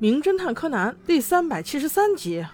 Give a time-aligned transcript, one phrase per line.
[0.00, 2.46] 名侦探柯南》第三百七十三集：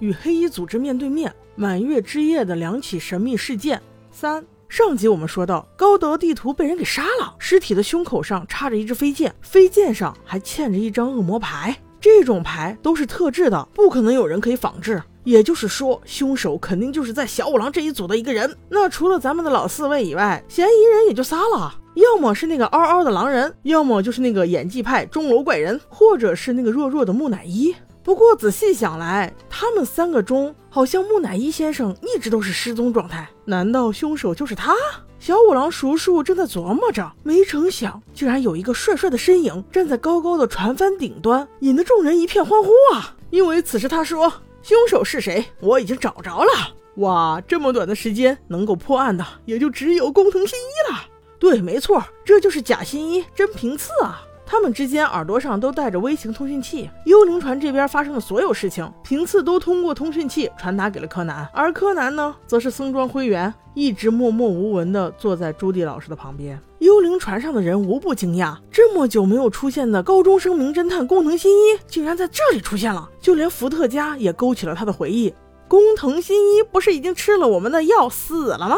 [0.00, 3.80] 与黑衣组织面对面，满月之夜的两起神秘事件。
[4.10, 11.74] 三上集我们说到，高德地图被人给杀了，尸体的胸口上插着一支飞剑，飞剑上还嵌着一张恶魔牌。
[11.98, 15.02] 这种牌都是特制的，不可能有人可以仿制。
[15.22, 18.54] 也就是说，凶手肯定就是在小五郎这一组的一个人。
[18.68, 21.80] 那除了咱们的老四位以外，嫌疑人也就仨了。
[21.94, 27.74] 要么是那个嗷嗷的狼人，要么就是那个演技派钟楼怪人，或者是那个弱弱的木乃伊。
[28.02, 33.26] 不过仔细想来，他们三个中，好像木乃伊先生一直都是失踪状态。
[33.46, 34.74] 难道凶手就是他？
[35.18, 43.16] 小五郎叔叔正在琢磨着，没成想，竟然有一个帅帅的身影站在高高的船帆顶端，引得众人一片欢呼啊！
[43.30, 44.30] 因为此时他说
[44.62, 45.42] ：“凶手是谁？
[45.60, 46.50] 我已经找着了。”
[46.96, 51.00] 哇，这么短的时间能够破案的，也就只有工藤新一了。
[51.38, 54.22] 对，没错，这就是假新一真平次啊！
[54.46, 66.60] 他们之间耳朵上都带着微型通讯器，幽灵船这边发生的所有事情，平次都通过通讯器传达给了柯南，而柯南呢，则是僧装灰原，一直默默无闻地坐在朱棣老师的旁边。
[66.80, 75.32] 幽灵船上的人无不惊讶，这么久没有出现的高中生名侦探工藤新一，竟然在这里出现了，就连伏特加也勾起了他的回忆。
[75.66, 78.76] 工藤新一不是已经吃了我们的药死了吗？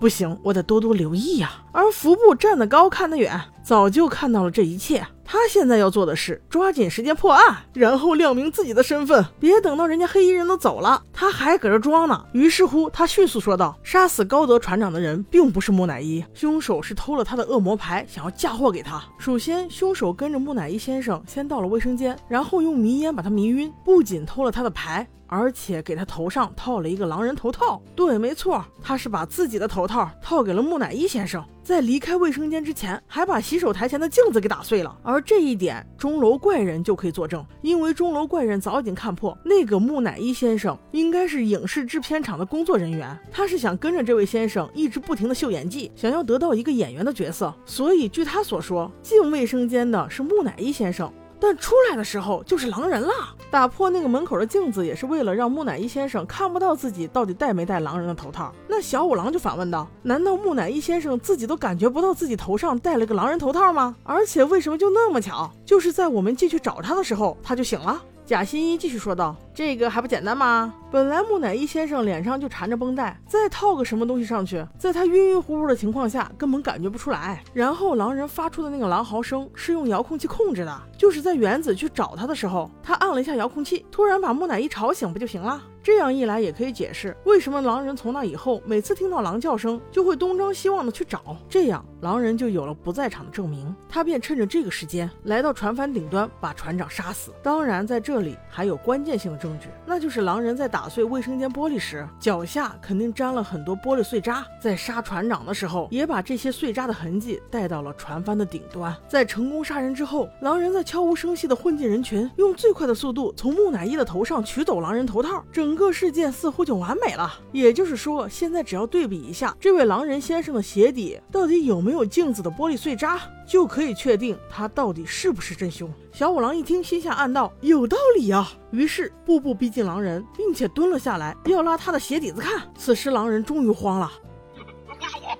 [0.00, 1.62] 不行，我得多多留意呀。
[1.72, 5.06] 而服部站得高看得远，早就看到了这一切。
[5.24, 12.24] 他现在要做的是抓紧时间破案，然后亮明自己的身份，别等到人家黑衣人都走了，他还搁这装呢。
[12.32, 19.02] 于是乎，他迅速说道：“杀死高德船长的人并不是木乃伊，凶手是偷了他的恶魔牌，想要嫁祸给他。
[19.18, 34.94] 首先，凶手跟着木乃伊先生先到了卫生间，然后用迷烟把他迷晕，不仅偷了他的牌。”而且给他头上套了一个狼人头套，对，没错，他是把自己的头套套给了木乃伊先生，在离开卫生间之前，还把洗手台前的镜子给打碎了。
[35.02, 47.54] 而这一点，钟楼怪人就可以作证，因为钟楼怪人早已经看破，那个木乃伊先生应该是影视制片厂的工作人员，他是想跟着这位先生一直不停的秀演技，想要得到一个演员的角色。
[47.64, 51.10] 所以据他所说，进卫生间的是木乃伊先生。
[51.42, 53.12] 但出来的时候就是狼人了。
[53.50, 58.54] 打破那个门口的镜子，也是为了让木乃伊先生看不到自己到底戴没戴狼人的头套。
[58.68, 63.96] 那小五郎就反问道：“难道木乃伊先生自己都感觉不到自己头上戴了个狼人头套吗？
[64.04, 70.74] 而且为什么就那么巧，就是在我们进去找他的时候，他就醒了？”假新一继续说道：“这个还不简单吗？
[70.90, 77.42] 本来木乃伊先生脸上就缠着绷带，再套个什么东西上去，在他晕晕乎乎的情况下，根本感觉不出来。
[77.52, 93.74] 然后狼人发出的那个狼嚎声是用遥控器控制的，就是在原子去找他的时候，他按了一下遥控器，突然把木乃伊吵醒，不就行了？”这样一来，也可以解释为什么狼人从那以后每次听到狼叫声就会东张西望的去找，这样狼人就有了不在场的证明。
[93.88, 97.32] 他便趁着这个时间来到船帆顶端，把船长杀死。
[97.42, 108.96] 当然，在这里还有关键性的证据，那就是狼人在打碎卫生间玻璃时，脚下肯定沾了很多玻璃碎渣，在杀船长的时候，也把这些碎渣的痕迹带到了船帆的顶端。
[109.08, 115.72] 在成功杀人之后，狼人在悄无声息的混进人群，用最快的速度从木乃伊的头上取走狼人头套，整。
[115.72, 125.90] 整个事件似乎就完美了，也就是说，现在只要对比一下这位狼人先生的鞋底到底有没有镜子的玻璃碎渣，就可以确定他到底是不是真凶。
[126.12, 128.46] 小五郎一听，心下暗道：有道理啊！
[128.70, 132.70] 于是步步逼近狼人，并且蹲了下来，要拉他的鞋底子看。
[132.76, 134.12] 此时狼人终于慌了：
[134.54, 135.34] 不是我，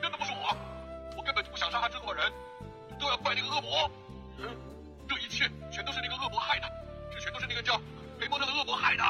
[0.00, 0.56] 真的不是我，
[1.18, 2.24] 我根本就不想杀害制作人，
[2.98, 3.90] 都要怪那个恶魔。
[5.06, 6.66] 这一切全都是那个恶魔害的，
[7.12, 7.78] 这全都是那个叫……
[8.18, 9.02] 培摩特的恶魔害的，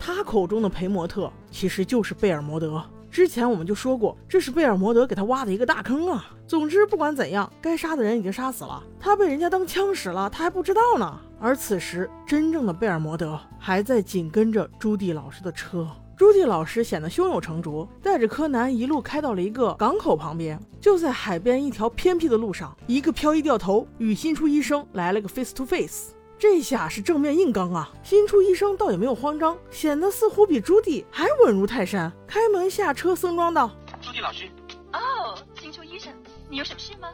[0.00, 2.84] 他口中的培摩特其实就是贝尔摩德。
[3.12, 6.30] 之前我们就说过，这是贝尔摩德给他挖的一个大坑啊。
[6.48, 11.20] 总之，不管怎样，该杀的人已经杀死了，他被人家当枪使了，他还不知道呢。
[11.38, 15.86] 而此时，真正的贝尔摩德还在紧跟着朱棣老师的车。
[16.16, 20.58] 朱棣老师显得胸有成竹，带着柯南一路开到了一个港口旁边。
[20.80, 26.12] 就在海边一条偏僻的路上，一个漂移掉头，与新出医生来了个 face to face。
[26.42, 27.88] 这下是正面硬刚啊！
[28.02, 32.12] 新出医生倒也没有慌张，显得似乎比朱棣还稳如泰山。
[32.26, 33.70] 开门下车，僧装道
[34.02, 34.50] ：“朱棣老师，
[34.92, 36.12] 哦，新出医生，
[36.50, 37.06] 你有什么事吗？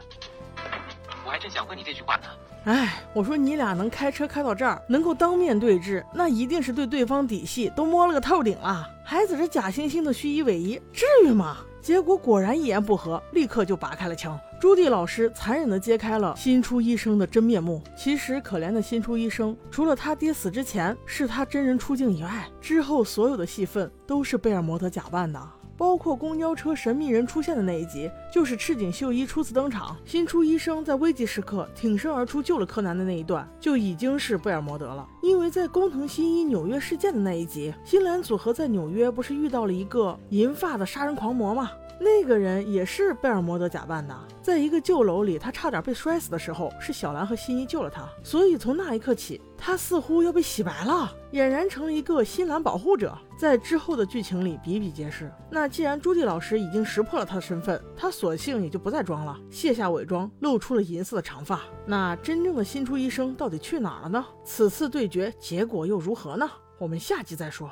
[1.23, 2.23] 我还正想问你这句话呢。
[2.63, 11.57] 哎，我说你俩能开车开到这儿，能够当面对质，那一定是对对方底细都摸了个透顶了，还在这假惺惺的虚以委蛇，至于吗？
[11.83, 14.39] 结果果然一言不合，立刻就拔开了枪。
[14.59, 17.81] 朱棣老师残忍地揭开了新出医生的真面目。
[17.95, 25.41] 其实，可怜的新出医生，除了他爹死之前是他真人出镜以外，之后所有的戏份都是贝尔摩德假扮的。
[25.77, 35.07] 包括公交车神秘人出现的那一集，就是赤井秀一初次登场，新出医生在危急时刻挺身而出救了柯南的那一段，就已经是贝尔摩德了。
[35.21, 41.71] 因为在工藤新一纽约事件的那一集，新兰组合在纽约不是遇到了一个银发的杀人狂魔吗？
[41.99, 48.07] 那个人也是贝尔摩德假扮的，在一个旧楼里，他差点被摔死的时候，是小兰和新一救了他。
[48.23, 55.29] 所以从那一刻起，他似乎要被洗白了，俨然成了一个新兰保护者，在之后的剧情里比比皆是。
[55.49, 61.59] 那既然朱棣老师已经识破了他的身份，他索性也就不再装了，卸下伪装，露出了银色的长发。
[61.85, 64.25] 那真正的新出医生到底去哪儿了呢？
[64.45, 66.49] 此次对决结果又如何呢？
[66.77, 67.69] 我们下集再说。